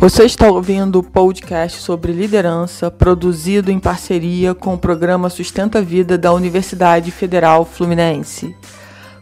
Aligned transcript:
Você 0.00 0.22
está 0.22 0.48
ouvindo 0.48 1.00
o 1.00 1.02
podcast 1.02 1.80
sobre 1.80 2.12
liderança, 2.12 2.88
produzido 2.88 3.68
em 3.68 3.80
parceria 3.80 4.54
com 4.54 4.74
o 4.74 4.78
programa 4.78 5.28
Sustenta 5.28 5.82
Vida 5.82 6.16
da 6.16 6.32
Universidade 6.32 7.10
Federal 7.10 7.64
Fluminense. 7.64 8.54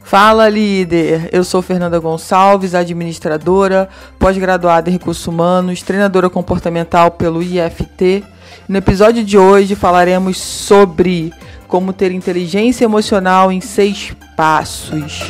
Fala, 0.05 0.51
líder! 0.51 1.31
Eu 1.33 1.45
sou 1.45 1.63
Fernanda 1.63 1.99
Gonçalves, 1.99 2.75
administradora, 2.75 3.89
pós-graduada 4.19 4.91
em 4.91 4.93
recursos 4.93 5.27
humanos, 5.27 5.81
treinadora 5.81 6.29
comportamental 6.29 7.11
pelo 7.11 7.43
IFT. 7.43 8.23
No 8.69 8.77
episódio 8.77 9.25
de 9.25 9.39
hoje 9.39 9.75
falaremos 9.75 10.37
sobre 10.37 11.33
como 11.67 11.95
ter 11.95 12.13
inteligência 12.13 12.85
emocional 12.85 13.51
em 13.51 13.63
seis 13.63 14.15
passos. 14.37 15.23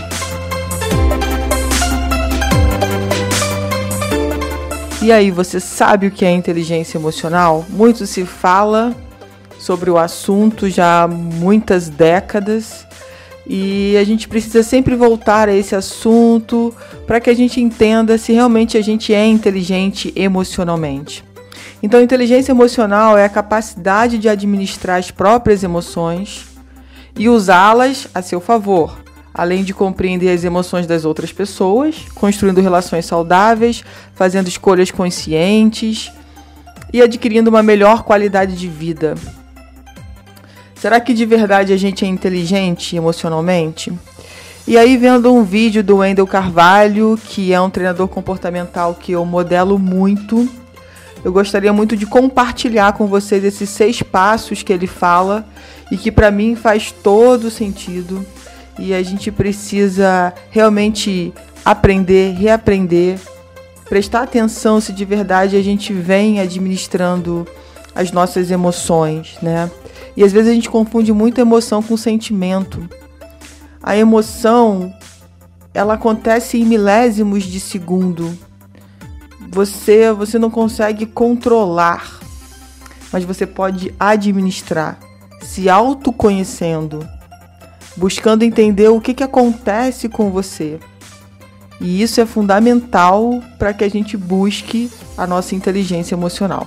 E 5.06 5.12
aí, 5.12 5.30
você 5.30 5.60
sabe 5.60 6.08
o 6.08 6.10
que 6.10 6.24
é 6.24 6.32
inteligência 6.32 6.98
emocional? 6.98 7.64
Muito 7.68 8.04
se 8.08 8.24
fala 8.24 8.92
sobre 9.56 9.88
o 9.88 9.96
assunto 9.96 10.68
já 10.68 11.04
há 11.04 11.06
muitas 11.06 11.88
décadas 11.88 12.84
e 13.46 13.96
a 13.96 14.02
gente 14.02 14.26
precisa 14.26 14.64
sempre 14.64 14.96
voltar 14.96 15.48
a 15.48 15.54
esse 15.54 15.76
assunto 15.76 16.74
para 17.06 17.20
que 17.20 17.30
a 17.30 17.34
gente 17.34 17.60
entenda 17.60 18.18
se 18.18 18.32
realmente 18.32 18.76
a 18.76 18.82
gente 18.82 19.14
é 19.14 19.24
inteligente 19.24 20.12
emocionalmente. 20.16 21.24
Então, 21.80 22.02
inteligência 22.02 22.50
emocional 22.50 23.16
é 23.16 23.24
a 23.24 23.28
capacidade 23.28 24.18
de 24.18 24.28
administrar 24.28 24.98
as 24.98 25.12
próprias 25.12 25.62
emoções 25.62 26.46
e 27.16 27.28
usá-las 27.28 28.08
a 28.12 28.20
seu 28.22 28.40
favor 28.40 29.05
além 29.36 29.62
de 29.62 29.74
compreender 29.74 30.30
as 30.30 30.44
emoções 30.44 30.86
das 30.86 31.04
outras 31.04 31.30
pessoas, 31.30 32.06
construindo 32.14 32.62
relações 32.62 33.04
saudáveis, 33.04 33.84
fazendo 34.14 34.48
escolhas 34.48 34.90
conscientes 34.90 36.10
e 36.90 37.02
adquirindo 37.02 37.50
uma 37.50 37.62
melhor 37.62 38.02
qualidade 38.02 38.56
de 38.56 38.66
vida. 38.66 39.14
Será 40.74 40.98
que 41.00 41.12
de 41.12 41.26
verdade 41.26 41.70
a 41.70 41.76
gente 41.76 42.02
é 42.02 42.08
inteligente 42.08 42.96
emocionalmente? 42.96 43.92
E 44.66 44.78
aí, 44.78 44.96
vendo 44.96 45.32
um 45.32 45.44
vídeo 45.44 45.84
do 45.84 45.98
Wendel 45.98 46.26
Carvalho, 46.26 47.18
que 47.22 47.52
é 47.52 47.60
um 47.60 47.68
treinador 47.68 48.08
comportamental 48.08 48.94
que 48.94 49.12
eu 49.12 49.24
modelo 49.26 49.78
muito, 49.78 50.48
eu 51.22 51.30
gostaria 51.30 51.74
muito 51.74 51.94
de 51.94 52.06
compartilhar 52.06 52.94
com 52.94 53.06
vocês 53.06 53.44
esses 53.44 53.68
seis 53.68 54.02
passos 54.02 54.62
que 54.62 54.72
ele 54.72 54.86
fala 54.86 55.46
e 55.92 55.98
que 55.98 56.10
para 56.10 56.30
mim 56.30 56.56
faz 56.56 56.90
todo 56.90 57.50
sentido 57.50 58.24
e 58.78 58.92
a 58.94 59.02
gente 59.02 59.30
precisa 59.30 60.32
realmente 60.50 61.32
aprender, 61.64 62.34
reaprender, 62.34 63.18
prestar 63.88 64.22
atenção 64.22 64.80
se 64.80 64.92
de 64.92 65.04
verdade 65.04 65.56
a 65.56 65.62
gente 65.62 65.92
vem 65.92 66.40
administrando 66.40 67.46
as 67.94 68.12
nossas 68.12 68.50
emoções, 68.50 69.36
né? 69.40 69.70
E 70.16 70.22
às 70.22 70.32
vezes 70.32 70.50
a 70.50 70.54
gente 70.54 70.70
confunde 70.70 71.12
muito 71.12 71.40
emoção 71.40 71.82
com 71.82 71.96
sentimento. 71.96 72.88
A 73.82 73.96
emoção, 73.96 74.92
ela 75.72 75.94
acontece 75.94 76.58
em 76.58 76.64
milésimos 76.64 77.44
de 77.44 77.60
segundo. 77.60 78.36
Você, 79.50 80.12
você 80.12 80.38
não 80.38 80.50
consegue 80.50 81.06
controlar, 81.06 82.18
mas 83.12 83.24
você 83.24 83.46
pode 83.46 83.94
administrar, 83.98 84.98
se 85.42 85.68
autoconhecendo 85.68 87.06
buscando 87.96 88.42
entender 88.42 88.88
o 88.88 89.00
que, 89.00 89.14
que 89.14 89.24
acontece 89.24 90.08
com 90.08 90.30
você. 90.30 90.78
E 91.80 92.02
isso 92.02 92.20
é 92.20 92.26
fundamental 92.26 93.42
para 93.58 93.72
que 93.72 93.84
a 93.84 93.88
gente 93.88 94.16
busque 94.16 94.90
a 95.16 95.26
nossa 95.26 95.54
inteligência 95.54 96.14
emocional. 96.14 96.66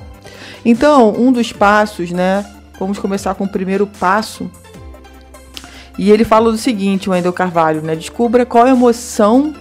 Então, 0.63 1.13
um 1.18 1.31
dos 1.31 1.51
passos, 1.51 2.12
né? 2.12 2.45
Vamos 2.79 3.00
começar 3.00 3.35
com 3.35 3.45
o 3.45 3.50
primeiro 3.50 3.88
passo. 3.88 4.50
E 5.97 6.12
ele 6.12 6.23
fala 6.23 6.51
do 6.51 6.57
seguinte, 6.57 7.09
o 7.09 7.12
Wendel 7.12 7.34
Carvalho, 7.34 7.81
né? 7.81 7.95
Descubra 7.95 8.45
qual 8.45 8.68
emoção 8.68 9.53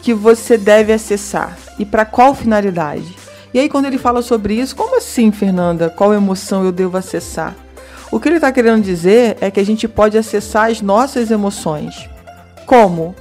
que 0.00 0.12
você 0.12 0.58
deve 0.58 0.92
acessar 0.92 1.56
e 1.78 1.84
para 1.84 2.04
qual 2.04 2.34
finalidade. 2.34 3.14
E 3.54 3.58
aí, 3.58 3.68
quando 3.68 3.84
ele 3.84 3.98
fala 3.98 4.22
sobre 4.22 4.54
isso, 4.54 4.74
como 4.74 4.96
assim, 4.96 5.30
Fernanda? 5.30 5.90
Qual 5.90 6.14
emoção 6.14 6.64
eu 6.64 6.72
devo 6.72 6.96
acessar? 6.96 7.54
O 8.12 8.20
que 8.20 8.28
ele 8.28 8.36
está 8.36 8.52
querendo 8.52 8.82
dizer 8.82 9.38
é 9.40 9.50
que 9.50 9.58
a 9.58 9.64
gente 9.64 9.88
pode 9.88 10.18
acessar 10.18 10.70
as 10.70 10.82
nossas 10.82 11.30
emoções. 11.30 12.10
Como? 12.66 13.14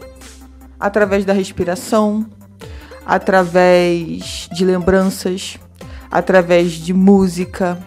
Através 0.78 1.24
da 1.24 1.32
respiração, 1.32 2.26
através 3.06 4.50
de 4.52 4.66
lembranças, 4.66 5.58
através 6.12 6.74
de 6.74 6.94
música, 6.94 7.78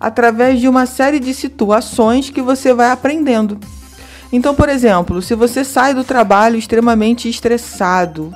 através 0.00 0.58
de 0.58 0.68
uma 0.68 0.86
série 0.86 1.20
de 1.20 1.34
situações 1.34 2.30
que 2.30 2.40
você 2.40 2.72
vai 2.72 2.90
aprendendo. 2.90 3.60
Então, 4.32 4.54
por 4.54 4.70
exemplo, 4.70 5.20
se 5.20 5.34
você 5.34 5.62
sai 5.62 5.92
do 5.92 6.02
trabalho 6.02 6.56
extremamente 6.56 7.28
estressado, 7.28 8.32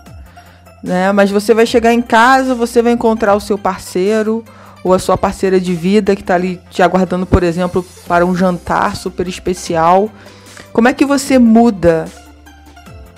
né, 0.82 1.12
mas 1.12 1.30
você 1.30 1.54
vai 1.54 1.64
chegar 1.64 1.94
em 1.94 2.02
casa, 2.02 2.54
você 2.54 2.82
vai 2.82 2.92
encontrar 2.92 3.34
o 3.34 3.40
seu 3.40 3.56
parceiro 3.56 4.44
ou 4.86 4.94
a 4.94 5.00
sua 5.00 5.18
parceira 5.18 5.58
de 5.58 5.74
vida 5.74 6.14
que 6.14 6.22
está 6.22 6.36
ali 6.36 6.60
te 6.70 6.80
aguardando, 6.80 7.26
por 7.26 7.42
exemplo, 7.42 7.84
para 8.06 8.24
um 8.24 8.36
jantar 8.36 8.94
super 8.94 9.26
especial. 9.26 10.08
Como 10.72 10.86
é 10.86 10.92
que 10.92 11.04
você 11.04 11.40
muda 11.40 12.04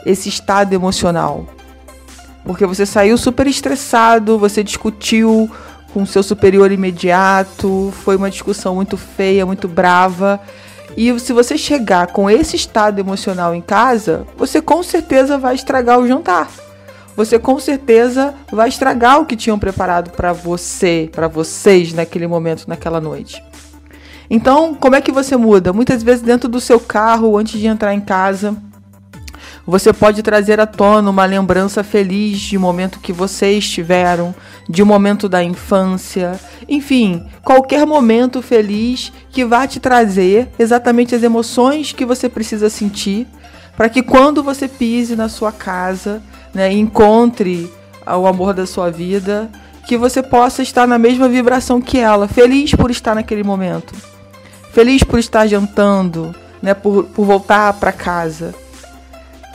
esse 0.07 0.31
estado 0.31 0.73
emocional? 0.73 1.45
Porque 2.43 2.65
você 2.65 2.87
saiu 2.87 3.19
super 3.19 3.47
estressado, 3.47 4.39
você 4.39 4.65
discutiu 4.65 5.51
com 5.93 6.07
seu 6.07 6.23
superior 6.23 6.73
imediato, 6.73 7.93
foi 8.03 8.17
uma 8.17 8.31
discussão 8.31 8.75
muito 8.75 8.97
feia, 8.97 9.45
muito 9.45 9.69
brava. 9.69 10.41
E 10.97 11.21
se 11.21 11.35
você 11.35 11.59
chegar 11.59 12.07
com 12.07 12.31
esse 12.31 12.57
estado 12.57 12.99
emocional 12.99 13.55
em 13.55 13.61
casa, 13.61 14.27
você 14.39 14.63
com 14.63 14.83
certeza 14.83 15.37
vai 15.37 15.55
estragar 15.55 15.99
o 15.99 16.09
jantar 16.09 16.49
você 17.19 17.37
com 17.37 17.59
certeza 17.59 18.33
vai 18.49 18.69
estragar 18.69 19.21
o 19.21 19.27
que 19.27 19.35
tinham 19.35 19.59
preparado 19.59 20.13
para 20.13 20.33
você, 20.33 21.11
para 21.11 21.27
vocês 21.27 21.93
naquele 21.93 22.29
momento, 22.29 22.69
naquela 22.69 23.01
noite. 23.01 23.43
Então, 24.31 24.73
como 24.73 24.95
é 24.95 25.01
que 25.01 25.11
você 25.11 25.37
muda? 25.37 25.73
Muitas 25.73 26.01
vezes 26.01 26.23
dentro 26.23 26.49
do 26.49 26.61
seu 26.61 26.79
carro, 26.79 27.37
antes 27.37 27.59
de 27.59 27.67
entrar 27.67 27.93
em 27.93 28.01
casa, 28.01 28.57
você 29.67 29.93
pode 29.93 30.23
trazer 30.23 30.61
à 30.61 30.67
tona 30.67 31.11
uma 31.11 31.25
lembrança 31.25 31.83
feliz 31.83 32.39
de 32.39 32.57
um 32.57 32.61
momento 32.61 33.01
que 33.01 33.13
vocês 33.13 33.69
tiveram, 33.69 34.33
de 34.69 34.81
um 34.81 34.87
momento 34.87 35.29
da 35.29 35.43
infância, 35.43 36.39
enfim, 36.69 37.27
qualquer 37.43 37.85
momento 37.85 38.41
feliz 38.41 39.13
que 39.33 39.45
vá 39.45 39.67
te 39.67 39.81
trazer 39.81 40.51
exatamente 40.57 41.17
as 41.17 41.25
emoções 41.25 41.93
que 41.93 42.05
você 42.05 42.29
precisa 42.29 42.71
sentir, 42.71 43.27
para 43.77 43.89
que 43.89 44.05
quando 44.05 44.41
você 44.41 44.69
pise 44.69 45.17
na 45.17 45.29
sua 45.29 45.51
casa, 45.51 46.23
né, 46.55 46.73
encontre 46.73 47.71
o 48.07 48.27
amor 48.27 48.55
da 48.55 48.67
sua 48.67 48.91
vida, 48.91 49.51
que 49.87 49.97
você 49.97 50.23
possa 50.23 50.63
estar 50.63 50.87
na 50.87 50.99
mesma 50.99 51.29
vibração 51.29 51.81
que 51.81 51.99
ela, 51.99 52.29
feliz 52.29 52.75
por 52.75 52.91
estar 52.91 53.15
naquele 53.15 53.43
momento, 53.43 53.95
feliz 54.73 55.03
por 55.03 55.19
estar 55.19 55.47
jantando, 55.47 56.35
né, 56.63 56.75
por, 56.75 57.05
por 57.05 57.25
voltar 57.25 57.73
para 57.75 57.93
casa. 57.93 58.55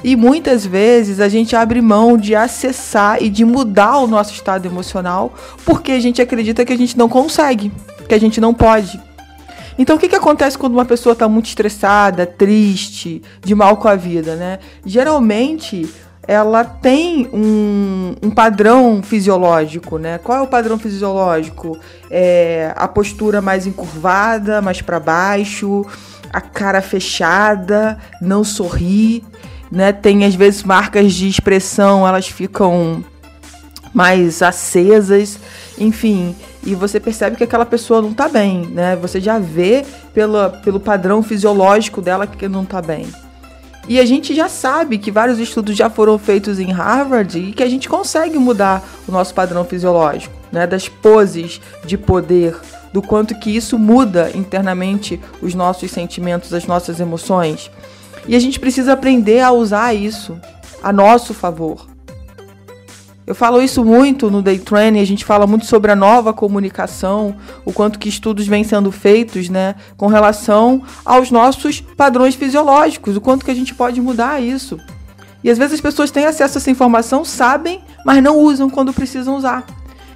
E 0.03 0.15
muitas 0.15 0.65
vezes 0.65 1.19
a 1.19 1.29
gente 1.29 1.55
abre 1.55 1.81
mão 1.81 2.17
de 2.17 2.35
acessar 2.35 3.23
e 3.23 3.29
de 3.29 3.45
mudar 3.45 3.99
o 3.99 4.07
nosso 4.07 4.33
estado 4.33 4.65
emocional 4.65 5.33
porque 5.63 5.93
a 5.93 5.99
gente 5.99 6.21
acredita 6.21 6.65
que 6.65 6.73
a 6.73 6.77
gente 6.77 6.97
não 6.97 7.07
consegue, 7.07 7.71
que 8.07 8.13
a 8.13 8.19
gente 8.19 8.41
não 8.41 8.53
pode. 8.53 8.99
Então, 9.77 9.95
o 9.95 9.99
que, 9.99 10.07
que 10.07 10.15
acontece 10.15 10.57
quando 10.57 10.73
uma 10.73 10.85
pessoa 10.85 11.13
está 11.13 11.27
muito 11.27 11.47
estressada, 11.47 12.25
triste, 12.25 13.21
de 13.43 13.55
mal 13.55 13.77
com 13.77 13.87
a 13.87 13.95
vida, 13.95 14.35
né? 14.35 14.59
Geralmente, 14.85 15.89
ela 16.27 16.63
tem 16.63 17.27
um, 17.33 18.15
um, 18.21 18.29
padrão 18.29 19.01
fisiológico, 19.03 19.97
né? 19.97 20.17
Qual 20.17 20.37
é 20.37 20.41
o 20.41 20.47
padrão 20.47 20.77
fisiológico? 20.77 21.77
É 22.09 22.71
a 22.75 22.87
postura 22.87 23.41
mais 23.41 23.67
encurvada, 23.67 24.61
mais 24.61 24.81
para 24.81 24.99
baixo, 24.99 25.85
a 26.31 26.39
cara 26.39 26.81
fechada, 26.81 27.97
não 28.21 28.43
sorri, 28.43 29.23
né? 29.71 29.91
Tem 29.91 30.23
às 30.23 30.35
vezes 30.35 30.63
marcas 30.63 31.13
de 31.13 31.27
expressão, 31.27 32.07
elas 32.07 32.27
ficam 32.27 33.03
mais 33.93 34.41
acesas, 34.41 35.37
enfim, 35.77 36.35
e 36.65 36.75
você 36.75 36.99
percebe 36.99 37.35
que 37.35 37.43
aquela 37.43 37.65
pessoa 37.65 38.01
não 38.01 38.13
tá 38.13 38.27
bem, 38.27 38.65
né? 38.67 38.95
Você 38.95 39.19
já 39.19 39.37
vê 39.39 39.85
pela, 40.13 40.49
pelo 40.49 40.79
padrão 40.79 41.21
fisiológico 41.21 42.01
dela 42.01 42.25
que 42.25 42.47
não 42.47 42.65
tá 42.65 42.81
bem. 42.81 43.07
E 43.87 43.99
a 43.99 44.05
gente 44.05 44.33
já 44.33 44.47
sabe 44.47 44.97
que 44.97 45.11
vários 45.11 45.39
estudos 45.39 45.75
já 45.75 45.89
foram 45.89 46.17
feitos 46.17 46.57
em 46.57 46.71
Harvard 46.71 47.37
e 47.37 47.51
que 47.51 47.61
a 47.61 47.69
gente 47.69 47.89
consegue 47.89 48.37
mudar 48.37 48.81
o 49.07 49.11
nosso 49.11 49.33
padrão 49.33 49.65
fisiológico, 49.65 50.33
né, 50.51 50.65
das 50.65 50.87
poses 50.87 51.59
de 51.83 51.97
poder, 51.97 52.55
do 52.93 53.01
quanto 53.01 53.35
que 53.35 53.53
isso 53.53 53.77
muda 53.77 54.31
internamente 54.33 55.19
os 55.41 55.53
nossos 55.53 55.91
sentimentos, 55.91 56.53
as 56.53 56.65
nossas 56.65 57.01
emoções. 57.01 57.69
E 58.25 58.37
a 58.37 58.39
gente 58.39 58.57
precisa 58.57 58.93
aprender 58.93 59.41
a 59.41 59.51
usar 59.51 59.93
isso 59.93 60.39
a 60.81 60.93
nosso 60.93 61.33
favor. 61.33 61.92
Eu 63.25 63.33
falo 63.33 63.61
isso 63.61 63.85
muito 63.85 64.29
no 64.29 64.41
Day 64.41 64.59
Training, 64.59 64.99
a 64.99 65.05
gente 65.05 65.23
fala 65.23 65.47
muito 65.47 65.65
sobre 65.65 65.89
a 65.89 65.95
nova 65.95 66.33
comunicação, 66.33 67.33
o 67.63 67.71
quanto 67.71 67.97
que 67.97 68.09
estudos 68.09 68.45
vêm 68.45 68.65
sendo 68.65 68.91
feitos, 68.91 69.47
né, 69.47 69.75
com 69.95 70.07
relação 70.07 70.81
aos 71.05 71.31
nossos 71.31 71.79
padrões 71.79 72.35
fisiológicos, 72.35 73.15
o 73.15 73.21
quanto 73.21 73.45
que 73.45 73.51
a 73.51 73.55
gente 73.55 73.73
pode 73.73 74.01
mudar 74.01 74.41
isso. 74.41 74.77
E 75.41 75.49
às 75.49 75.57
vezes 75.57 75.75
as 75.75 75.81
pessoas 75.81 76.11
têm 76.11 76.25
acesso 76.25 76.57
a 76.57 76.59
essa 76.59 76.71
informação, 76.71 77.23
sabem, 77.23 77.81
mas 78.05 78.21
não 78.21 78.37
usam 78.37 78.69
quando 78.69 78.91
precisam 78.91 79.37
usar. 79.37 79.65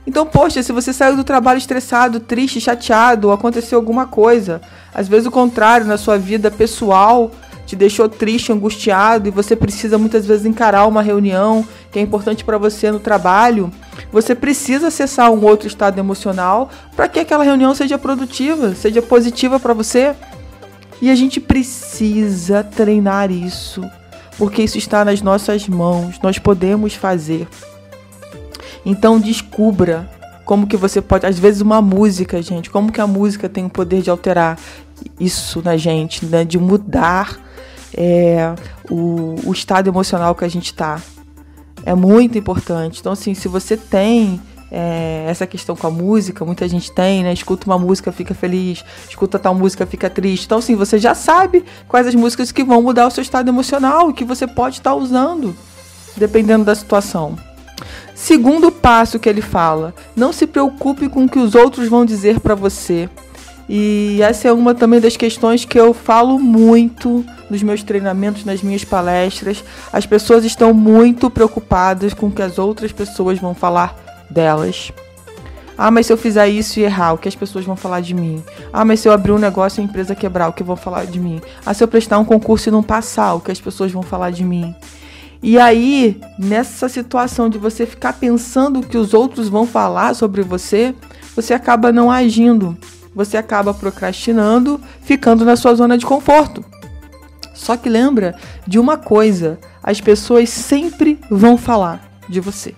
Então, 0.06 0.26
poxa, 0.26 0.62
se 0.62 0.74
você 0.74 0.92
saiu 0.92 1.16
do 1.16 1.24
trabalho 1.24 1.58
estressado, 1.58 2.20
triste, 2.20 2.60
chateado, 2.60 3.32
aconteceu 3.32 3.78
alguma 3.78 4.06
coisa, 4.06 4.62
às 4.94 5.08
vezes 5.08 5.28
o 5.28 5.32
contrário 5.32 5.86
na 5.86 5.98
sua 5.98 6.18
vida 6.18 6.52
pessoal, 6.52 7.32
te 7.66 7.76
deixou 7.76 8.08
triste, 8.08 8.52
angustiado 8.52 9.28
e 9.28 9.32
você 9.32 9.54
precisa 9.54 9.98
muitas 9.98 10.26
vezes 10.26 10.46
encarar 10.46 10.88
uma 10.88 11.02
reunião 11.02 11.68
que 11.98 12.02
é 12.02 12.04
importante 12.04 12.46
para 12.46 12.60
você 12.60 12.92
no 12.92 13.00
trabalho, 13.00 13.72
você 14.12 14.36
precisa 14.36 14.90
acessar 14.90 15.32
um 15.32 15.44
outro 15.44 15.68
estado 15.68 15.98
emocional 15.98 16.70
para 16.96 17.08
que 17.08 17.20
aquela 17.20 17.44
reunião 17.44 17.74
seja 17.74 17.98
produtiva, 17.98 18.76
seja 18.76 19.02
positiva 19.02 19.60
para 19.60 19.74
você. 19.74 20.16
E 21.02 21.10
a 21.10 21.16
gente 21.16 21.40
precisa 21.40 22.64
treinar 22.64 23.32
isso, 23.32 23.82
porque 24.38 24.62
isso 24.62 24.78
está 24.78 25.04
nas 25.04 25.24
nossas 25.24 25.68
mãos, 25.68 26.20
nós 26.22 26.38
podemos 26.38 26.94
fazer. 26.94 27.48
Então 28.86 29.20
descubra 29.20 30.08
como 30.46 30.68
que 30.68 30.78
você 30.78 31.02
pode, 31.02 31.26
às 31.26 31.40
vezes 31.40 31.62
uma 31.62 31.82
música, 31.82 32.40
gente, 32.44 32.70
como 32.70 32.92
que 32.92 33.02
a 33.02 33.08
música 33.08 33.50
tem 33.50 33.66
o 33.66 33.70
poder 33.70 34.04
de 34.04 34.12
alterar 34.12 34.60
isso 35.20 35.64
na 35.64 35.76
gente, 35.76 36.24
né? 36.28 36.46
de 36.46 36.60
mudar 36.60 37.40
é, 37.92 38.54
o, 38.88 39.36
o 39.46 39.52
estado 39.52 39.90
emocional 39.90 40.36
que 40.36 40.46
a 40.46 40.48
gente 40.48 40.68
está. 40.68 41.02
É 41.88 41.96
muito 41.96 42.38
importante. 42.38 43.00
Então, 43.00 43.14
assim, 43.14 43.34
se 43.34 43.48
você 43.48 43.78
tem 43.78 44.42
é, 44.70 45.26
essa 45.26 45.48
questão 45.48 45.74
com 45.74 45.88
a 45.88 45.90
música, 45.90 46.44
muita 46.44 46.68
gente 46.68 46.92
tem, 46.92 47.24
né? 47.24 47.32
Escuta 47.32 47.66
uma 47.66 47.80
música, 47.80 48.12
fica 48.12 48.34
feliz, 48.34 48.84
escuta 49.08 49.40
tal 49.40 49.56
música, 49.56 49.86
fica 49.86 50.10
triste. 50.10 50.44
Então, 50.44 50.58
assim, 50.58 50.76
você 50.76 51.00
já 51.00 51.16
sabe 51.16 51.64
quais 51.88 52.06
as 52.06 52.14
músicas 52.14 52.52
que 52.52 52.62
vão 52.62 52.82
mudar 52.82 53.08
o 53.08 53.10
seu 53.10 53.22
estado 53.22 53.48
emocional 53.48 54.10
e 54.10 54.14
que 54.14 54.26
você 54.26 54.46
pode 54.46 54.80
estar 54.80 54.96
usando, 54.96 55.56
dependendo 56.18 56.66
da 56.66 56.76
situação. 56.76 57.38
Segundo 58.14 58.70
passo 58.70 59.18
que 59.18 59.30
ele 59.30 59.42
fala: 59.42 59.96
não 60.14 60.34
se 60.34 60.46
preocupe 60.46 61.08
com 61.08 61.24
o 61.24 61.30
que 61.30 61.40
os 61.40 61.56
outros 61.56 61.88
vão 61.88 62.04
dizer 62.04 62.42
para 62.42 62.54
você. 62.54 63.10
E 63.70 64.20
essa 64.22 64.48
é 64.48 64.54
uma 64.54 64.74
também 64.74 65.00
das 65.00 65.18
questões 65.18 65.66
que 65.66 65.78
eu 65.78 65.94
falo 65.94 66.40
muito 66.40 67.26
nos 67.50 67.62
meus 67.62 67.84
treinamentos, 67.84 68.46
nas 68.46 68.62
minhas 68.62 68.84
palestras. 68.84 69.64
As 69.92 70.06
pessoas 70.06 70.46
estão 70.46 70.74
muito 70.74 71.30
preocupadas 71.30 72.14
com 72.14 72.28
o 72.28 72.32
que 72.32 72.42
as 72.42 72.58
outras 72.58 72.92
pessoas 72.92 73.40
vão 73.40 73.54
falar 73.54 73.96
delas. 74.30 74.92
Ah, 75.78 75.92
mas 75.92 76.08
se 76.08 76.14
eu 76.14 76.18
fizer 76.18 76.48
isso 76.48 76.80
e 76.80 76.84
errar, 76.84 77.14
o 77.14 77.18
que 77.18 77.28
as 77.28 77.36
pessoas 77.36 77.64
vão 77.64 77.76
falar 77.76 78.02
de 78.02 78.14
mim? 78.14 78.44
Ah, 78.74 78.84
mas 78.84 79.00
se 79.00 79.08
eu 79.08 79.12
abrir 79.12 79.32
um 79.32 79.38
negócio 79.38 79.80
e 79.80 79.82
a 79.82 79.86
empresa 79.86 80.16
quebrar, 80.16 80.48
o 80.48 80.54
que 80.54 80.64
vão 80.64 80.76
falar 80.76 81.06
de 81.06 81.20
mim? 81.20 81.40
Ah, 81.64 81.74
se 81.74 81.84
eu 81.84 81.88
prestar 81.88 82.18
um 82.18 82.26
concurso 82.26 82.70
e 82.70 82.72
não 82.72 82.82
passar, 82.82 83.36
o 83.36 83.42
que 83.42 83.52
as 83.52 83.62
pessoas 83.62 83.92
vão 83.92 84.02
falar 84.02 84.32
de 84.32 84.44
mim? 84.44 84.74
E 85.44 85.60
aí, 85.60 86.20
nessa 86.40 86.90
situação 86.90 87.48
de 87.48 87.60
você 87.60 87.86
ficar 87.86 88.14
pensando 88.14 88.80
o 88.80 88.84
que 88.84 88.98
os 88.98 89.14
outros 89.14 89.50
vão 89.50 89.68
falar 89.68 90.16
sobre 90.16 90.42
você, 90.42 90.96
você 91.36 91.54
acaba 91.54 91.92
não 91.92 92.10
agindo 92.10 92.76
você 93.18 93.36
acaba 93.36 93.74
procrastinando, 93.74 94.80
ficando 95.02 95.44
na 95.44 95.56
sua 95.56 95.74
zona 95.74 95.98
de 95.98 96.06
conforto. 96.06 96.64
Só 97.52 97.76
que 97.76 97.90
lembra 97.90 98.36
de 98.68 98.78
uma 98.78 98.96
coisa: 98.96 99.60
as 99.82 100.00
pessoas 100.00 100.52
sempre 100.52 101.20
vão 101.28 101.58
falar 101.58 102.22
de 102.30 102.40
você. 102.40 102.76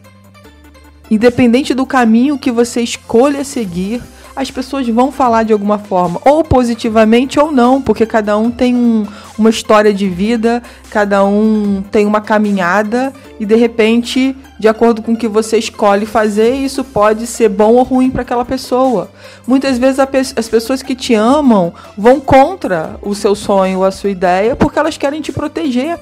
Independente 1.12 1.74
do 1.74 1.86
caminho 1.86 2.40
que 2.40 2.54
você 2.54 2.80
escolha 2.80 3.44
seguir, 3.44 4.02
as 4.40 4.50
pessoas 4.50 4.88
vão 4.88 5.12
falar 5.12 5.44
de 5.44 5.52
alguma 5.52 5.78
forma, 5.78 6.22
ou 6.24 6.46
positivamente 6.46 7.38
ou 7.38 7.52
não, 7.52 7.82
porque 7.82 8.06
cada 8.06 8.38
um 8.38 8.50
tem 8.50 8.74
um, 8.74 9.06
uma 9.38 9.50
história 9.50 9.94
de 9.94 10.08
vida, 10.08 10.64
cada 10.90 11.26
um 11.26 11.84
tem 11.92 12.06
uma 12.06 12.22
caminhada 12.22 13.12
e 13.38 13.46
de 13.46 13.56
repente, 13.56 14.34
de 14.58 14.70
acordo 14.70 15.02
com 15.02 15.12
o 15.12 15.18
que 15.18 15.28
você 15.28 15.58
escolhe 15.58 16.06
fazer, 16.06 16.54
isso 16.54 16.86
pode 16.86 17.28
ser 17.28 17.50
bom 17.50 17.74
ou 17.74 17.84
ruim 17.84 18.10
para 18.10 18.22
aquela 18.22 18.46
pessoa. 18.46 19.12
Muitas 19.46 19.78
vezes 19.78 20.00
as 20.38 20.48
pessoas 20.48 20.82
que 20.82 20.96
te 20.96 21.14
amam 21.14 21.74
vão 21.98 22.22
contra 22.22 22.96
o 23.02 23.14
seu 23.14 23.36
sonho 23.36 23.84
a 23.84 23.92
sua 23.92 24.10
ideia 24.10 24.56
porque 24.56 24.80
elas 24.80 24.98
querem 24.98 25.20
te 25.20 25.34
proteger. 25.34 26.00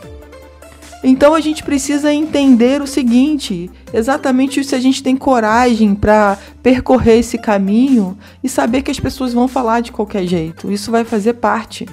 Então 1.04 1.34
a 1.36 1.40
gente 1.40 1.64
precisa 1.64 2.12
entender 2.12 2.82
o 2.82 2.88
seguinte: 2.88 3.70
exatamente 3.94 4.64
se 4.64 4.76
a 4.76 4.80
gente 4.80 5.04
tem 5.04 5.16
coragem 5.16 5.94
para 5.94 6.38
percorrer 6.64 7.20
esse 7.20 7.38
caminho 7.38 8.18
e 8.44 8.50
saber 8.50 8.82
que 8.82 8.92
as 8.92 9.00
pessoas 9.00 9.34
vão 9.34 9.48
falar 9.48 9.82
de 9.82 9.92
qualquer 9.92 10.26
jeito. 10.26 10.72
Isso 10.72 10.92
vai 10.92 11.04
fazer 11.04 11.34
parte. 11.34 11.88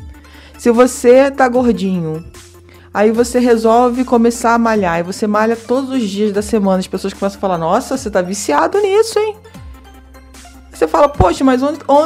Se 0.59 0.71
você 0.71 1.31
tá 1.31 1.47
gordinho, 1.49 2.25
aí 2.93 3.11
você 3.11 3.39
resolve 3.39 4.05
começar 4.05 4.55
a 4.55 4.59
malhar 4.59 5.01
e 5.01 5.03
você 5.03 5.27
malha 5.27 5.57
todos 5.57 5.91
os 5.91 6.09
dias 6.09 6.33
da 6.33 6.43
semana, 6.43 6.79
as 6.79 6.87
pessoas 6.87 7.13
começam 7.13 7.39
a 7.39 7.41
falar: 7.41 7.59
"Nossa, 7.59 7.97
você 7.97 8.11
tá 8.11 8.23
viciado 8.23 8.81
nisso, 8.81 9.19
hein?" 9.19 9.37
Você 10.73 10.89
fala, 10.89 11.09
poxa, 11.09 11.45
mas 11.45 11.61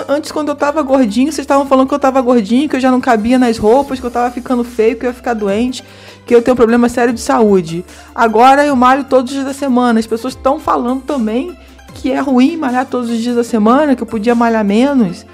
antes 0.06 0.30
quando 0.30 0.50
eu 0.50 0.54
tava 0.54 0.82
gordinho, 0.82 1.32
vocês 1.32 1.44
estavam 1.44 1.64
falando 1.64 1.88
que 1.88 1.94
eu 1.94 1.98
tava 1.98 2.20
gordinho, 2.20 2.68
que 2.68 2.76
eu 2.76 2.80
já 2.80 2.90
não 2.90 3.00
cabia 3.00 3.38
nas 3.38 3.56
roupas, 3.56 3.98
que 3.98 4.04
eu 4.04 4.10
tava 4.10 4.30
ficando 4.30 4.62
feio, 4.62 4.94
que 4.94 5.06
eu 5.06 5.08
ia 5.08 5.14
ficar 5.14 5.32
doente 5.32 5.82
que 6.28 6.34
eu 6.34 6.42
tenho 6.42 6.52
um 6.52 6.56
problema 6.56 6.90
sério 6.90 7.14
de 7.14 7.22
saúde. 7.22 7.82
Agora 8.14 8.64
eu 8.64 8.76
malho 8.76 9.04
todos 9.04 9.30
os 9.30 9.34
dias 9.34 9.46
da 9.46 9.54
semana. 9.54 9.98
As 9.98 10.06
pessoas 10.06 10.34
estão 10.34 10.60
falando 10.60 11.00
também 11.00 11.56
que 11.94 12.12
é 12.12 12.20
ruim 12.20 12.54
malhar 12.54 12.84
todos 12.84 13.08
os 13.08 13.18
dias 13.18 13.34
da 13.34 13.42
semana, 13.42 13.96
que 13.96 14.02
eu 14.02 14.06
podia 14.06 14.34
malhar 14.34 14.62
menos, 14.62 15.24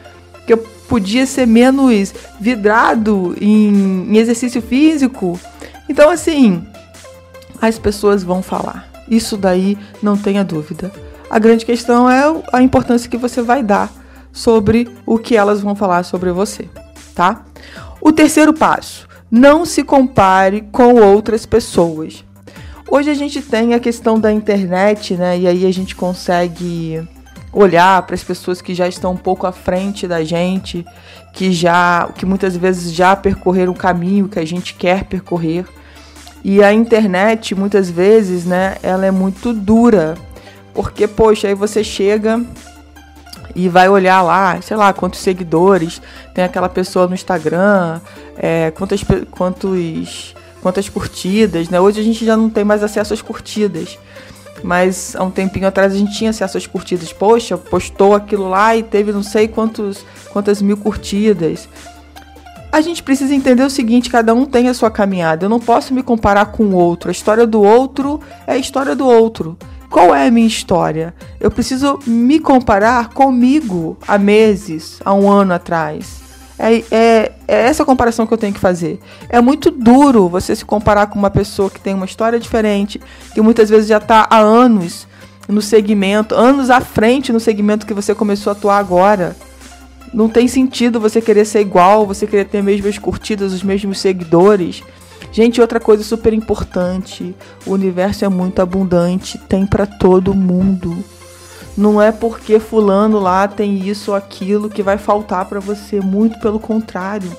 que 0.47 0.53
eu 0.53 0.59
podia 0.89 1.27
ser 1.27 1.47
menos 1.47 2.15
vidrado 2.41 3.35
em, 3.41 4.09
em 4.09 4.17
exercício 4.19 4.63
físico. 4.63 5.39
Então, 5.89 6.11
assim, 6.11 6.65
as 7.61 7.77
pessoas 7.77 8.23
vão 8.23 8.41
falar. 8.41 8.89
Isso 9.11 9.37
daí 9.37 9.77
não 10.01 10.17
tenha 10.17 10.45
dúvida. 10.45 10.93
A 11.29 11.41
grande 11.41 11.67
questão 11.67 12.09
é 12.09 12.23
a 12.53 12.63
importância 12.63 13.11
que 13.11 13.17
você 13.17 13.43
vai 13.43 13.65
dar 13.65 13.91
sobre 14.33 14.89
o 15.05 15.19
que 15.19 15.37
elas 15.37 15.61
vão 15.61 15.75
falar 15.75 16.05
sobre 16.05 16.31
você, 16.31 16.69
tá? 17.17 17.43
O 18.01 18.13
terceiro 18.13 18.53
passo 18.53 19.09
não 19.31 19.65
se 19.65 19.83
compare 19.83 20.63
com 20.71 20.95
outras 20.95 21.47
pessoas. 21.47 22.25
Hoje 22.89 23.11
a 23.11 23.15
gente 23.15 23.41
tem 23.43 23.75
a 23.75 23.81
questão 23.81 24.21
da 24.21 24.31
internet, 24.31 25.15
né? 25.15 25.39
E 25.39 25.49
aí 25.49 25.67
a 25.67 25.73
gente 25.73 25.97
consegue 25.97 27.03
olhar 27.53 28.03
para 28.03 28.15
as 28.15 28.23
pessoas 28.23 28.61
que 28.61 28.75
já 28.75 28.87
estão 28.87 29.13
um 29.13 29.17
pouco 29.17 29.47
à 29.47 29.53
frente 29.53 30.07
da 30.07 30.23
gente, 30.23 30.85
que 31.33 31.53
já, 31.53 32.09
que 32.15 32.27
muitas 32.27 32.57
vezes 32.57 32.93
já 32.93 33.17
percorreram 33.17 33.73
o 33.73 33.77
caminho 33.77 34.29
que 34.29 34.39
a 34.39 34.45
gente 34.45 34.75
quer 34.75 35.05
percorrer. 35.05 35.65
E 36.43 36.63
a 36.63 36.73
internet, 36.73 37.55
muitas 37.55 37.89
vezes, 37.89 38.45
né, 38.45 38.77
ela 38.83 39.07
é 39.07 39.11
muito 39.11 39.53
dura. 39.53 40.15
Porque, 40.75 41.07
poxa, 41.07 41.49
aí 41.49 41.55
você 41.55 41.83
chega 41.83 42.45
e 43.55 43.69
vai 43.69 43.89
olhar 43.89 44.21
lá, 44.21 44.61
sei 44.61 44.77
lá, 44.77 44.93
quantos 44.93 45.21
seguidores 45.21 46.03
tem 46.35 46.45
aquela 46.45 46.69
pessoa 46.69 47.07
no 47.07 47.15
Instagram, 47.15 48.01
é, 48.37 48.73
quantas, 48.73 49.03
quantos, 49.31 50.35
quantas 50.61 50.89
curtidas, 50.89 51.69
né? 51.69 51.81
Hoje 51.81 52.01
a 52.01 52.03
gente 52.03 52.25
já 52.25 52.37
não 52.37 52.51
tem 52.51 52.65
mais 52.65 52.83
acesso 52.83 53.15
às 53.15 53.23
curtidas. 53.23 53.97
Mas 54.63 55.15
há 55.15 55.23
um 55.23 55.31
tempinho 55.31 55.69
atrás 55.69 55.93
a 55.93 55.97
gente 55.97 56.17
tinha 56.17 56.31
acesso 56.31 56.57
às 56.57 56.67
curtidas. 56.67 57.13
Poxa, 57.13 57.57
postou 57.57 58.15
aquilo 58.15 58.49
lá 58.49 58.75
e 58.75 58.83
teve 58.83 59.13
não 59.13 59.23
sei 59.23 59.47
quantos, 59.47 60.05
quantas 60.33 60.61
mil 60.61 60.77
curtidas. 60.77 61.69
A 62.73 62.81
gente 62.81 63.03
precisa 63.03 63.33
entender 63.35 63.63
o 63.63 63.71
seguinte: 63.71 64.11
cada 64.11 64.35
um 64.35 64.45
tem 64.45 64.69
a 64.69 64.75
sua 64.75 64.91
caminhada. 64.91 65.45
Eu 65.45 65.51
não 65.51 65.61
posso 65.61 65.95
me 65.95 66.03
comparar 66.03 66.47
com 66.47 66.65
o 66.65 66.75
outro. 66.75 67.11
A 67.11 67.13
história 67.13 67.47
do 67.47 67.63
outro 67.63 68.21
é 68.47 68.55
a 68.55 68.59
história 68.59 68.97
do 68.97 69.07
outro. 69.07 69.57
Qual 69.89 70.13
é 70.13 70.27
a 70.27 70.31
minha 70.31 70.49
história? 70.49 71.15
Eu 71.39 71.53
preciso 71.53 72.01
me 72.05 72.41
comparar 72.41 73.11
comigo 73.11 73.97
há 74.09 74.19
meses, 74.19 74.99
há 75.05 75.15
um 75.15 75.31
ano 75.31 75.55
atrás. 75.55 76.24
É, 76.59 76.77
é, 76.91 77.33
é, 77.49 77.63
essa 77.67 77.85
comparação 77.85 78.27
que 78.27 78.33
eu 78.33 78.39
tenho 78.39 78.55
que 78.55 78.61
fazer. 78.61 79.01
É 79.29 79.41
muito 79.41 79.71
duro 79.71 80.29
você 80.29 80.55
se 80.55 80.65
comparar 80.65 81.09
com 81.09 81.19
uma 81.19 81.31
pessoa 81.31 81.71
que 81.71 81.81
tem 81.81 81.95
uma 81.95 82.07
história 82.07 82.39
diferente, 82.39 83.01
que 83.33 83.41
muitas 83.41 83.69
vezes 83.69 83.89
já 83.89 83.99
está 83.99 84.27
há 84.31 84.39
anos 84.39 85.07
no 85.49 85.61
segmento, 85.61 86.35
anos 86.35 86.71
à 86.71 86.81
frente 86.81 87.33
no 87.33 87.41
segmento 87.41 87.87
que 87.87 87.95
você 87.95 88.15
começou 88.15 88.51
a 88.51 88.57
atuar 88.57 88.79
agora. 88.79 89.37
Não 90.13 90.29
tem 90.29 90.47
sentido 90.47 91.01
você 91.01 91.21
querer 91.21 91.45
ser 91.45 91.61
igual, 91.61 92.07
você 92.07 92.27
querer 92.27 92.45
ter 92.45 92.59
as 92.59 92.65
mesmas 92.65 92.99
curtidas, 92.99 93.53
os 93.53 93.63
mesmos 93.63 93.99
seguidores. 93.99 94.83
Gente, 95.33 95.61
outra 95.61 95.81
coisa 95.81 96.05
super 96.05 96.33
importante: 96.33 97.35
o 97.67 97.73
universo 97.73 98.25
é 98.25 98.29
muito 98.29 98.63
abundante, 98.63 99.37
tem 99.49 99.67
para 99.67 99.85
todo 99.85 100.33
mundo. 100.33 101.05
Não 101.77 102.01
é 102.01 102.13
porque 102.13 102.61
fulano 102.61 103.19
lá 103.19 103.49
tem 103.49 103.89
isso 103.89 104.13
ou 104.13 104.17
aquilo 104.17 104.71
que 104.71 104.83
vai 104.83 104.97
faltar 104.97 105.47
para 105.47 105.59
você, 105.59 106.01
muito 106.01 106.39
pelo 106.39 106.61
contrário. 106.61 107.31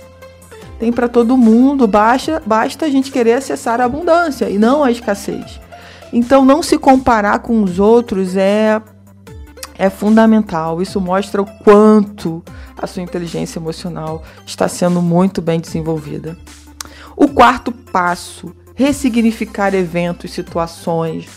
Tem 0.78 0.92
para 0.92 1.08
todo 1.08 1.38
mundo, 1.38 1.88
basta, 1.88 2.42
basta 2.46 2.86
a 2.86 2.90
gente 2.90 3.12
querer 3.12 3.34
acessar 3.34 3.80
a 3.80 3.86
abundância 3.86 4.50
e 4.50 4.58
não 4.58 4.84
a 4.84 4.92
escassez. 4.92 5.60
Então, 6.12 6.44
não 6.44 6.62
se 6.62 6.78
comparar 6.78 7.40
com 7.40 7.64
os 7.64 7.80
outros 7.80 8.36
é 8.36 8.82
é 9.78 9.90
fundamental. 9.90 10.82
Isso 10.82 11.00
mostra 11.00 11.42
o 11.42 11.46
quanto 11.46 12.44
a 12.78 12.88
sua 12.88 13.04
inteligência 13.04 13.60
emocional 13.60 14.24
está 14.46 14.68
sendo 14.68 15.02
muito 15.02 15.42
bem 15.42 15.60
desenvolvida. 15.60 16.38
O 17.16 17.28
quarto 17.28 17.72
passo, 17.72 18.54
ressignificar 18.74 19.74
eventos, 19.74 20.32
situações 20.32 21.28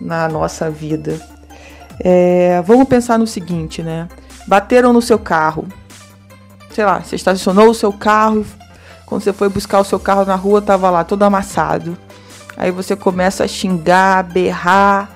na 0.00 0.28
nossa 0.28 0.70
vida. 0.70 1.20
É, 2.00 2.62
vamos 2.62 2.88
pensar 2.88 3.18
no 3.18 3.26
seguinte, 3.26 3.82
né? 3.82 4.08
Bateram 4.46 4.92
no 4.92 5.02
seu 5.02 5.18
carro. 5.18 5.66
Sei 6.70 6.84
lá, 6.84 7.00
você 7.00 7.16
estacionou 7.16 7.70
o 7.70 7.74
seu 7.74 7.92
carro, 7.92 8.46
quando 9.04 9.22
você 9.22 9.32
foi 9.32 9.48
buscar 9.48 9.80
o 9.80 9.84
seu 9.84 9.98
carro 9.98 10.24
na 10.24 10.34
rua, 10.34 10.58
estava 10.60 10.90
lá 10.90 11.02
todo 11.02 11.22
amassado. 11.22 11.96
Aí 12.56 12.70
você 12.70 12.94
começa 12.94 13.44
a 13.44 13.48
xingar, 13.48 14.18
a 14.18 14.22
berrar, 14.22 15.10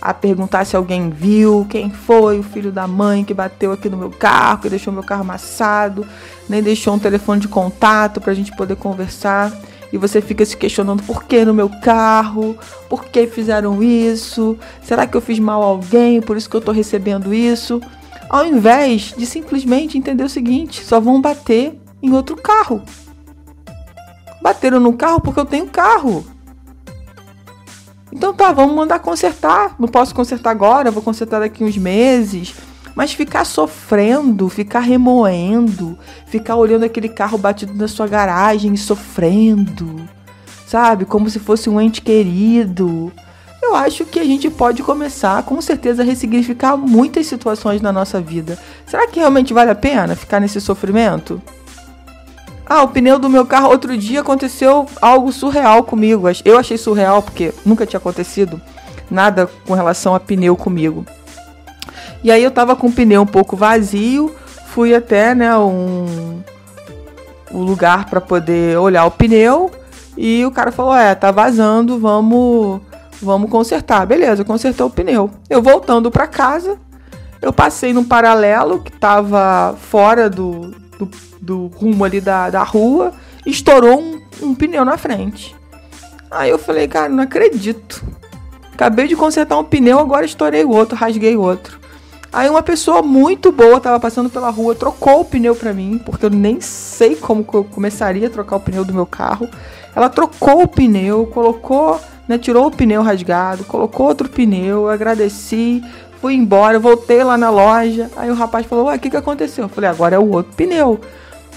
a 0.00 0.14
perguntar 0.14 0.64
se 0.64 0.76
alguém 0.76 1.10
viu, 1.10 1.66
quem 1.68 1.90
foi 1.90 2.38
o 2.38 2.42
filho 2.42 2.72
da 2.72 2.86
mãe 2.86 3.24
que 3.24 3.34
bateu 3.34 3.72
aqui 3.72 3.88
no 3.88 3.96
meu 3.96 4.10
carro, 4.10 4.62
que 4.62 4.68
deixou 4.68 4.92
meu 4.92 5.02
carro 5.02 5.20
amassado, 5.20 6.06
nem 6.48 6.62
deixou 6.62 6.94
um 6.94 6.98
telefone 6.98 7.40
de 7.40 7.48
contato 7.48 8.20
para 8.20 8.32
a 8.32 8.34
gente 8.34 8.54
poder 8.56 8.76
conversar. 8.76 9.52
E 9.92 9.98
você 9.98 10.20
fica 10.20 10.44
se 10.44 10.56
questionando 10.56 11.02
por 11.02 11.24
que 11.24 11.44
no 11.44 11.52
meu 11.52 11.68
carro, 11.68 12.56
por 12.88 13.04
que 13.06 13.26
fizeram 13.26 13.82
isso, 13.82 14.56
será 14.82 15.06
que 15.06 15.16
eu 15.16 15.20
fiz 15.20 15.38
mal 15.38 15.62
a 15.62 15.66
alguém, 15.66 16.20
por 16.20 16.36
isso 16.36 16.48
que 16.48 16.56
eu 16.56 16.60
estou 16.60 16.74
recebendo 16.74 17.34
isso? 17.34 17.80
Ao 18.28 18.46
invés 18.46 19.12
de 19.16 19.26
simplesmente 19.26 19.98
entender 19.98 20.22
o 20.22 20.28
seguinte, 20.28 20.84
só 20.84 21.00
vão 21.00 21.20
bater 21.20 21.80
em 22.00 22.12
outro 22.12 22.36
carro. 22.36 22.82
Bateram 24.40 24.78
no 24.78 24.92
carro 24.92 25.20
porque 25.20 25.40
eu 25.40 25.44
tenho 25.44 25.66
carro. 25.66 26.24
Então 28.12 28.32
tá, 28.32 28.52
vamos 28.52 28.74
mandar 28.74 29.00
consertar. 29.00 29.74
Não 29.78 29.88
posso 29.88 30.14
consertar 30.14 30.50
agora, 30.50 30.90
vou 30.90 31.02
consertar 31.02 31.40
daqui 31.40 31.64
uns 31.64 31.76
meses. 31.76 32.54
Mas 32.94 33.12
ficar 33.12 33.44
sofrendo, 33.44 34.48
ficar 34.48 34.80
remoendo, 34.80 35.98
ficar 36.26 36.56
olhando 36.56 36.84
aquele 36.84 37.08
carro 37.08 37.38
batido 37.38 37.74
na 37.74 37.88
sua 37.88 38.06
garagem 38.06 38.76
sofrendo, 38.76 40.08
sabe? 40.66 41.04
Como 41.04 41.30
se 41.30 41.38
fosse 41.38 41.70
um 41.70 41.80
ente 41.80 42.02
querido. 42.02 43.12
Eu 43.62 43.74
acho 43.74 44.04
que 44.04 44.18
a 44.18 44.24
gente 44.24 44.50
pode 44.50 44.82
começar, 44.82 45.42
com 45.42 45.60
certeza, 45.60 46.02
a 46.02 46.04
ressignificar 46.04 46.76
muitas 46.76 47.26
situações 47.26 47.80
na 47.80 47.92
nossa 47.92 48.20
vida. 48.20 48.58
Será 48.86 49.06
que 49.06 49.20
realmente 49.20 49.52
vale 49.52 49.70
a 49.70 49.74
pena 49.74 50.16
ficar 50.16 50.40
nesse 50.40 50.60
sofrimento? 50.60 51.40
Ah, 52.66 52.82
o 52.82 52.88
pneu 52.88 53.18
do 53.18 53.28
meu 53.28 53.44
carro 53.44 53.68
outro 53.68 53.96
dia 53.96 54.20
aconteceu 54.20 54.86
algo 55.02 55.32
surreal 55.32 55.82
comigo. 55.82 56.26
Eu 56.44 56.58
achei 56.58 56.78
surreal 56.78 57.22
porque 57.22 57.52
nunca 57.66 57.84
tinha 57.84 57.98
acontecido 57.98 58.60
nada 59.10 59.50
com 59.66 59.74
relação 59.74 60.14
a 60.14 60.20
pneu 60.20 60.56
comigo. 60.56 61.04
E 62.22 62.30
aí 62.30 62.42
eu 62.42 62.50
tava 62.50 62.76
com 62.76 62.88
o 62.88 62.92
pneu 62.92 63.22
um 63.22 63.26
pouco 63.26 63.56
vazio, 63.56 64.34
fui 64.66 64.94
até, 64.94 65.34
né, 65.34 65.56
um, 65.56 66.42
um 67.50 67.62
lugar 67.62 68.08
para 68.10 68.20
poder 68.20 68.78
olhar 68.78 69.04
o 69.04 69.10
pneu 69.10 69.70
e 70.16 70.44
o 70.44 70.50
cara 70.50 70.70
falou: 70.70 70.94
"É, 70.94 71.14
tá 71.14 71.30
vazando, 71.30 71.98
vamos 71.98 72.80
vamos 73.22 73.50
consertar". 73.50 74.06
Beleza, 74.06 74.44
consertou 74.44 74.88
o 74.88 74.90
pneu. 74.90 75.30
Eu 75.48 75.62
voltando 75.62 76.10
para 76.10 76.26
casa, 76.26 76.78
eu 77.40 77.52
passei 77.52 77.92
num 77.92 78.04
paralelo 78.04 78.80
que 78.80 78.92
tava 78.92 79.74
fora 79.78 80.28
do, 80.28 80.74
do 80.98 81.08
do 81.40 81.68
rumo 81.68 82.04
ali 82.04 82.20
da, 82.20 82.50
da 82.50 82.62
rua, 82.62 83.12
estourou 83.46 83.98
um, 83.98 84.20
um 84.42 84.54
pneu 84.54 84.84
na 84.84 84.98
frente. 84.98 85.56
Aí 86.30 86.50
eu 86.50 86.58
falei, 86.58 86.86
cara, 86.86 87.08
não 87.08 87.24
acredito. 87.24 88.04
Acabei 88.72 89.08
de 89.08 89.16
consertar 89.16 89.58
um 89.58 89.64
pneu, 89.64 89.98
agora 89.98 90.24
estourei 90.24 90.64
o 90.64 90.70
outro, 90.70 90.96
rasguei 90.96 91.36
o 91.36 91.40
outro. 91.40 91.79
Aí 92.32 92.48
uma 92.48 92.62
pessoa 92.62 93.02
muito 93.02 93.50
boa 93.50 93.80
tava 93.80 93.98
passando 93.98 94.30
pela 94.30 94.50
rua, 94.50 94.74
trocou 94.74 95.20
o 95.20 95.24
pneu 95.24 95.54
para 95.54 95.72
mim, 95.72 96.00
porque 96.04 96.24
eu 96.24 96.30
nem 96.30 96.60
sei 96.60 97.16
como 97.16 97.44
eu 97.52 97.64
começaria 97.64 98.28
a 98.28 98.30
trocar 98.30 98.56
o 98.56 98.60
pneu 98.60 98.84
do 98.84 98.94
meu 98.94 99.04
carro. 99.04 99.48
Ela 99.96 100.08
trocou 100.08 100.62
o 100.62 100.68
pneu, 100.68 101.26
colocou, 101.26 102.00
né, 102.28 102.38
tirou 102.38 102.66
o 102.66 102.70
pneu 102.70 103.02
rasgado, 103.02 103.64
colocou 103.64 104.06
outro 104.06 104.28
pneu, 104.28 104.88
agradeci, 104.88 105.82
fui 106.20 106.34
embora, 106.34 106.78
voltei 106.78 107.24
lá 107.24 107.36
na 107.36 107.50
loja. 107.50 108.08
Aí 108.16 108.30
o 108.30 108.34
rapaz 108.34 108.64
falou: 108.64 108.86
"Ué, 108.86 108.96
o 108.96 109.00
que 109.00 109.10
que 109.10 109.16
aconteceu?" 109.16 109.64
Eu 109.64 109.68
falei: 109.68 109.90
"Agora 109.90 110.14
é 110.14 110.18
o 110.18 110.30
outro 110.30 110.52
pneu". 110.54 111.00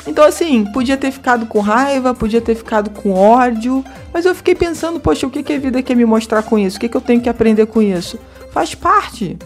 Então, 0.08 0.26
assim, 0.26 0.66
podia 0.66 0.98
ter 0.98 1.12
ficado 1.12 1.46
com 1.46 1.60
raiva, 1.60 2.14
podia 2.14 2.42
ter 2.42 2.56
ficado 2.56 2.90
com 2.90 3.14
ódio, 3.14 3.86
mas 4.12 4.26
eu 4.26 4.36
fiquei 4.36 4.54
pensando, 4.54 5.00
poxa, 5.00 5.26
o 5.26 5.30
que, 5.30 5.42
que 5.42 5.54
a 5.54 5.60
vida 5.60 5.82
quer 5.82 5.96
me 5.96 6.04
mostrar 6.04 6.44
com 6.44 6.60
isso? 6.60 6.76
O 6.76 6.80
que, 6.80 6.90
que 6.90 6.98
eu 6.98 7.00
tenho 7.00 7.22
que 7.22 7.30
aprender 7.30 7.68
com 7.68 7.82
isso? 7.82 8.20
Faz 8.52 8.76
parte. 8.76 9.38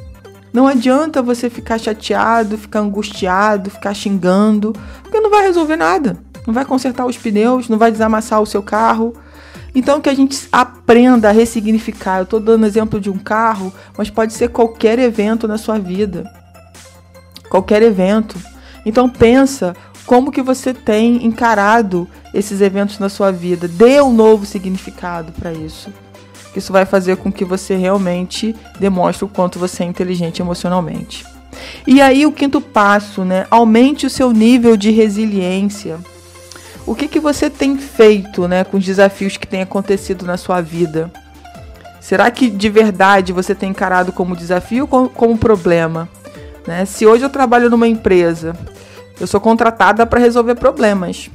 Não 0.54 0.68
adianta 0.68 1.22
você 1.22 1.50
ficar 1.50 1.78
chateado, 1.78 2.58
ficar 2.58 2.80
angustiado, 2.80 3.70
ficar 3.70 3.94
xingando, 3.94 4.74
porque 5.04 5.20
não 5.20 5.30
vai 5.30 5.44
resolver 5.44 5.76
nada. 5.76 6.18
Não 6.46 6.54
vai 6.54 6.66
consertar 6.66 7.06
os 7.06 7.18
pneus, 7.18 7.68
não 7.68 7.78
vai 7.78 7.92
desamassar 7.92 8.42
o 8.42 8.46
seu 8.46 8.64
carro. 8.64 9.14
Então, 9.76 10.02
que 10.02 10.10
a 10.10 10.14
gente 10.14 10.48
aprenda 10.52 11.30
a 11.30 11.32
ressignificar. 11.32 12.20
Eu 12.20 12.24
estou 12.24 12.40
dando 12.40 12.66
exemplo 12.66 13.00
de 13.00 13.10
um 13.10 13.18
carro, 13.18 13.74
mas 13.98 14.10
pode 14.10 14.34
ser 14.34 14.50
qualquer 14.50 14.98
evento 14.98 15.48
na 15.48 15.58
sua 15.58 15.78
vida. 15.78 16.24
Qualquer 17.50 17.82
evento. 17.82 18.38
Então, 18.86 19.10
pensa 19.10 19.76
como 20.06 20.32
que 20.32 20.42
você 20.42 20.74
tem 20.74 21.26
encarado 21.26 22.08
esses 22.34 22.62
eventos 22.62 22.98
na 22.98 23.10
sua 23.10 23.30
vida? 23.30 23.68
Dê 23.68 24.02
um 24.02 24.14
novo 24.14 24.46
significado 24.46 25.34
para 25.34 25.52
isso. 25.52 25.92
Isso 26.58 26.74
vai 26.74 26.86
fazer 26.86 27.18
com 27.18 27.32
que 27.32 27.46
você 27.46 27.76
realmente 27.76 28.56
demonstre 28.80 29.26
o 29.26 29.28
quanto 29.28 29.60
você 29.60 29.84
é 29.84 29.86
inteligente 29.86 30.42
emocionalmente. 30.42 31.26
E 31.86 32.02
aí 32.02 32.26
o 32.26 32.32
quinto 32.32 32.60
passo, 32.60 33.24
né? 33.24 33.46
Aumente 33.50 34.06
o 34.06 34.10
seu 34.10 34.32
nível 34.32 34.76
de 34.76 34.92
resiliência. 34.92 35.98
O 36.86 36.96
que, 36.96 37.08
que 37.08 37.20
você 37.20 37.50
tem 37.50 37.78
feito, 37.78 38.48
né, 38.48 38.64
com 38.64 38.78
os 38.78 38.86
desafios 38.86 39.36
que 39.36 39.46
têm 39.46 39.62
acontecido 39.62 40.26
na 40.26 40.38
sua 40.38 40.62
vida? 40.62 41.12
Será 42.00 42.32
que 42.32 42.50
de 42.50 42.70
verdade 42.70 43.34
você 43.34 43.54
tem 43.54 43.72
encarado 43.72 44.12
como 44.12 44.36
desafio 44.36 44.88
ou 44.90 45.10
como 45.10 45.38
problema? 45.38 46.08
Né? 46.66 46.86
Se 46.86 47.06
hoje 47.06 47.24
eu 47.26 47.30
trabalho 47.30 47.70
numa 47.70 47.88
empresa 47.88 48.56
eu 49.20 49.26
sou 49.26 49.42
contratada 49.42 50.06
para 50.06 50.20
resolver 50.20 50.56
problemas. 50.56 51.30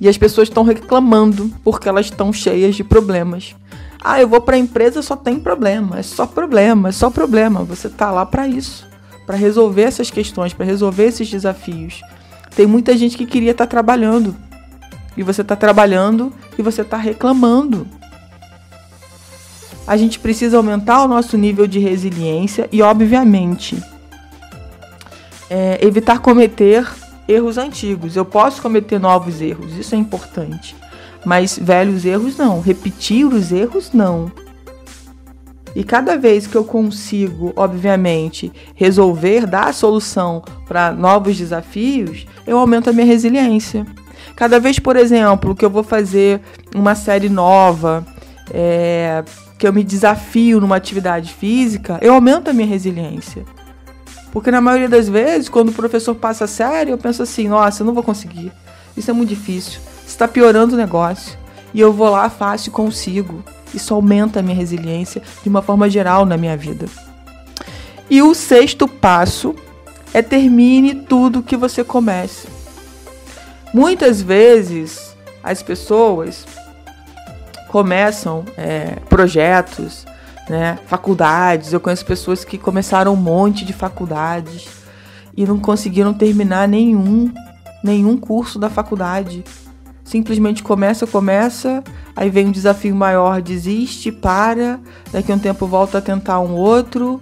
E 0.00 0.08
as 0.08 0.18
pessoas 0.18 0.48
estão 0.48 0.64
reclamando 0.64 1.50
porque 1.64 1.88
elas 1.88 2.06
estão 2.06 2.32
cheias 2.32 2.74
de 2.74 2.84
problemas. 2.84 3.54
Ah, 4.04 4.20
eu 4.20 4.26
vou 4.26 4.40
para 4.40 4.56
a 4.56 4.58
empresa 4.58 5.00
só 5.00 5.14
tem 5.14 5.38
problema, 5.38 6.00
é 6.00 6.02
só 6.02 6.26
problema, 6.26 6.88
é 6.88 6.92
só 6.92 7.08
problema. 7.08 7.62
Você 7.62 7.88
tá 7.88 8.10
lá 8.10 8.26
para 8.26 8.48
isso, 8.48 8.84
para 9.24 9.36
resolver 9.36 9.82
essas 9.82 10.10
questões, 10.10 10.52
para 10.52 10.66
resolver 10.66 11.04
esses 11.04 11.30
desafios. 11.30 12.02
Tem 12.56 12.66
muita 12.66 12.96
gente 12.96 13.16
que 13.16 13.24
queria 13.24 13.52
estar 13.52 13.66
tá 13.66 13.70
trabalhando 13.70 14.34
e 15.16 15.22
você 15.22 15.42
está 15.42 15.54
trabalhando 15.54 16.32
e 16.58 16.62
você 16.62 16.82
está 16.82 16.96
reclamando. 16.96 17.86
A 19.86 19.96
gente 19.96 20.18
precisa 20.18 20.56
aumentar 20.56 21.04
o 21.04 21.08
nosso 21.08 21.36
nível 21.36 21.66
de 21.66 21.78
resiliência 21.78 22.68
e, 22.72 22.82
obviamente, 22.82 23.80
é, 25.48 25.78
evitar 25.80 26.18
cometer 26.18 26.88
erros 27.28 27.56
antigos. 27.56 28.16
Eu 28.16 28.24
posso 28.24 28.60
cometer 28.60 28.98
novos 28.98 29.40
erros, 29.40 29.76
isso 29.76 29.94
é 29.94 29.98
importante. 29.98 30.74
Mas 31.24 31.58
velhos 31.58 32.04
erros 32.04 32.36
não, 32.36 32.60
repetir 32.60 33.26
os 33.26 33.52
erros 33.52 33.92
não. 33.92 34.30
E 35.74 35.82
cada 35.82 36.18
vez 36.18 36.46
que 36.46 36.54
eu 36.54 36.64
consigo, 36.64 37.52
obviamente, 37.56 38.52
resolver, 38.74 39.46
dar 39.46 39.68
a 39.68 39.72
solução 39.72 40.42
para 40.66 40.92
novos 40.92 41.36
desafios, 41.36 42.26
eu 42.46 42.58
aumento 42.58 42.90
a 42.90 42.92
minha 42.92 43.06
resiliência. 43.06 43.86
Cada 44.36 44.60
vez, 44.60 44.78
por 44.78 44.96
exemplo, 44.96 45.54
que 45.54 45.64
eu 45.64 45.70
vou 45.70 45.82
fazer 45.82 46.40
uma 46.74 46.94
série 46.94 47.28
nova, 47.28 48.04
é, 48.50 49.24
que 49.58 49.66
eu 49.66 49.72
me 49.72 49.82
desafio 49.82 50.60
numa 50.60 50.76
atividade 50.76 51.32
física, 51.32 51.98
eu 52.02 52.14
aumento 52.14 52.50
a 52.50 52.52
minha 52.52 52.66
resiliência. 52.66 53.44
Porque 54.30 54.50
na 54.50 54.60
maioria 54.60 54.88
das 54.88 55.08
vezes, 55.08 55.48
quando 55.48 55.68
o 55.68 55.72
professor 55.72 56.14
passa 56.14 56.46
sério, 56.46 56.92
eu 56.92 56.98
penso 56.98 57.22
assim: 57.22 57.48
nossa, 57.48 57.82
eu 57.82 57.86
não 57.86 57.94
vou 57.94 58.02
conseguir. 58.02 58.50
Isso 58.96 59.10
é 59.10 59.14
muito 59.14 59.28
difícil. 59.28 59.80
Está 60.06 60.26
piorando 60.28 60.74
o 60.74 60.78
negócio. 60.78 61.38
E 61.74 61.80
eu 61.80 61.92
vou 61.92 62.10
lá, 62.10 62.28
faço 62.28 62.68
e 62.68 62.72
consigo. 62.72 63.42
Isso 63.74 63.94
aumenta 63.94 64.40
a 64.40 64.42
minha 64.42 64.56
resiliência 64.56 65.22
de 65.42 65.48
uma 65.48 65.62
forma 65.62 65.88
geral 65.88 66.26
na 66.26 66.36
minha 66.36 66.56
vida. 66.56 66.86
E 68.10 68.20
o 68.20 68.34
sexto 68.34 68.86
passo 68.86 69.54
é 70.12 70.20
termine 70.20 70.94
tudo 70.94 71.42
que 71.42 71.56
você 71.56 71.82
comece. 71.82 72.46
Muitas 73.72 74.20
vezes 74.20 75.16
as 75.42 75.62
pessoas 75.62 76.44
começam 77.68 78.44
é, 78.58 78.96
projetos, 79.08 80.04
né? 80.48 80.78
Faculdades, 80.86 81.72
eu 81.72 81.80
conheço 81.80 82.04
pessoas 82.04 82.44
que 82.44 82.58
começaram 82.58 83.14
um 83.14 83.16
monte 83.16 83.64
de 83.64 83.72
faculdades 83.72 84.68
e 85.34 85.46
não 85.46 85.58
conseguiram 85.58 86.12
terminar 86.12 86.68
nenhum, 86.68 87.32
nenhum 87.82 88.18
curso 88.18 88.58
da 88.58 88.68
faculdade. 88.68 89.42
Simplesmente 90.04 90.62
começa, 90.62 91.06
começa, 91.06 91.82
aí 92.14 92.28
vem 92.28 92.46
um 92.46 92.52
desafio 92.52 92.94
maior, 92.94 93.40
desiste, 93.40 94.10
para, 94.10 94.80
daqui 95.12 95.32
a 95.32 95.34
um 95.34 95.38
tempo 95.38 95.66
volta 95.66 95.98
a 95.98 96.02
tentar 96.02 96.40
um 96.40 96.54
outro. 96.54 97.20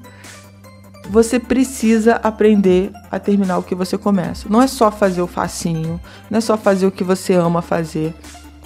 Você 1.08 1.38
precisa 1.38 2.16
aprender 2.22 2.92
a 3.10 3.18
terminar 3.18 3.58
o 3.58 3.62
que 3.62 3.74
você 3.74 3.98
começa. 3.98 4.48
Não 4.48 4.62
é 4.62 4.66
só 4.66 4.90
fazer 4.90 5.22
o 5.22 5.26
facinho, 5.26 6.00
não 6.30 6.38
é 6.38 6.40
só 6.40 6.56
fazer 6.56 6.86
o 6.86 6.90
que 6.90 7.04
você 7.04 7.34
ama 7.34 7.62
fazer. 7.62 8.14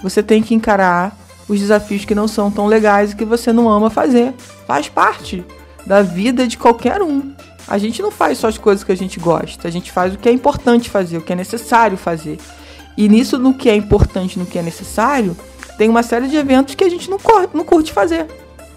Você 0.01 0.21
tem 0.21 0.43
que 0.43 0.53
encarar 0.53 1.17
os 1.47 1.59
desafios 1.59 2.05
que 2.05 2.15
não 2.15 2.27
são 2.27 2.51
tão 2.51 2.67
legais 2.67 3.11
e 3.11 3.15
que 3.15 3.25
você 3.25 3.51
não 3.51 3.69
ama 3.69 3.89
fazer. 3.89 4.33
Faz 4.67 4.89
parte 4.89 5.43
da 5.85 6.01
vida 6.01 6.47
de 6.47 6.57
qualquer 6.57 7.01
um. 7.01 7.33
A 7.67 7.77
gente 7.77 8.01
não 8.01 8.11
faz 8.11 8.37
só 8.37 8.47
as 8.47 8.57
coisas 8.57 8.83
que 8.83 8.91
a 8.91 8.97
gente 8.97 9.19
gosta, 9.19 9.67
a 9.67 9.71
gente 9.71 9.91
faz 9.91 10.13
o 10.13 10.17
que 10.17 10.29
é 10.29 10.31
importante 10.31 10.89
fazer, 10.89 11.17
o 11.17 11.21
que 11.21 11.33
é 11.33 11.35
necessário 11.35 11.97
fazer. 11.97 12.37
E 12.97 13.09
nisso, 13.09 13.37
no 13.37 13.53
que 13.53 13.69
é 13.69 13.75
importante, 13.75 14.39
no 14.39 14.45
que 14.45 14.57
é 14.57 14.61
necessário, 14.61 15.35
tem 15.77 15.89
uma 15.89 16.03
série 16.03 16.27
de 16.27 16.37
eventos 16.37 16.75
que 16.75 16.83
a 16.83 16.89
gente 16.89 17.09
não, 17.09 17.19
corre, 17.19 17.47
não 17.53 17.65
curte 17.65 17.91
fazer, 17.91 18.25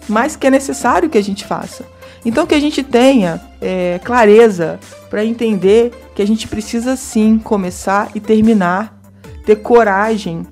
mas 0.09 0.35
que 0.35 0.47
é 0.47 0.51
necessário 0.51 1.09
que 1.09 1.19
a 1.19 1.23
gente 1.23 1.45
faça. 1.45 1.85
Então, 2.25 2.47
que 2.47 2.55
a 2.55 2.61
gente 2.61 2.83
tenha 2.83 3.41
é, 3.61 4.01
clareza 4.03 4.81
para 5.09 5.25
entender 5.25 5.93
que 6.15 6.23
a 6.23 6.27
gente 6.27 6.49
precisa 6.49 6.97
sim 6.97 7.39
começar 7.39 8.11
e 8.15 8.21
terminar, 8.21 8.99
ter 9.47 9.57
coragem 9.57 10.47